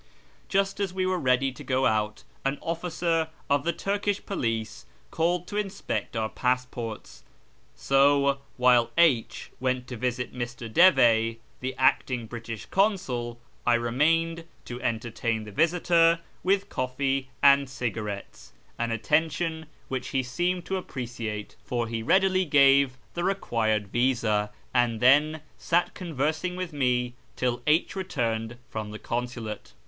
[0.49, 5.45] Just as we were ready to go out, an officer of the Turkish police called
[5.45, 7.21] to inspect our passports,
[7.75, 10.67] so, while H went to visit Mr.
[10.73, 18.53] Devey, the acting British Consul, I remained to entertain the visitor with coffee and cigarettes—
[18.79, 21.87] an attention FROM ENGLAND TO THE PERSIAN FRONTIER 33 which he seemed to appreciate, for
[21.87, 28.57] he readily gave the required visa, and then sat conversing with me till H returned
[28.67, 29.73] from the consulate.